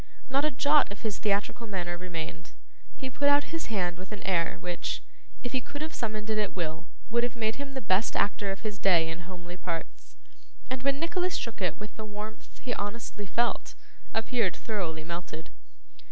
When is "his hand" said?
3.53-3.99